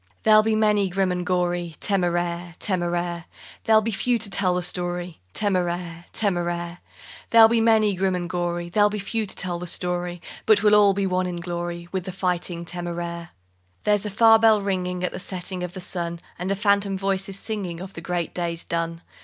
[0.23, 2.57] _There'll be many grim and gory, Téméraire!
[2.57, 3.25] Téméraire!
[3.65, 6.05] There'll be few to tell the story, Téméraire!
[6.11, 6.79] Téméraire!
[7.29, 10.73] There'll be many grim and gory, There'll be few to tell the story, But we'll
[10.73, 13.29] all be one in glory With the Fighting Téméraire._
[13.83, 17.29] There's a far bell ringing At the setting of the sun, And a phantom voice
[17.29, 19.03] is singing Of the great days done.